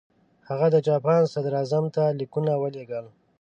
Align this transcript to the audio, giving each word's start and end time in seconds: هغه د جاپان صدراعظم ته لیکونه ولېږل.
هغه 0.49 0.67
د 0.73 0.77
جاپان 0.87 1.21
صدراعظم 1.33 1.85
ته 1.95 2.03
لیکونه 2.19 2.51
ولېږل. 2.57 3.05